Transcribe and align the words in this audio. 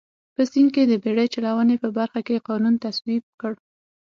په 0.35 0.41
سیند 0.51 0.69
کې 0.73 0.83
د 0.87 0.93
بېړۍ 1.03 1.27
چلونې 1.35 1.75
په 1.83 1.87
برخه 1.97 2.19
کې 2.27 2.43
قانون 2.49 2.75
تصویب 2.85 3.23
کړ. 3.41 3.53